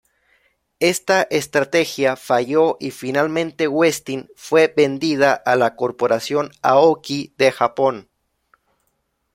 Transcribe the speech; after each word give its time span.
Esta 0.79 1.21
estrategia 1.29 2.15
falló 2.15 2.75
y 2.79 2.89
finalmente 2.89 3.67
Westin 3.67 4.31
fue 4.35 4.73
vendida 4.75 5.31
a 5.35 5.55
la 5.55 5.75
Corporación 5.75 6.49
Aoki 6.63 7.35
de 7.37 7.51
Japón. 7.51 8.09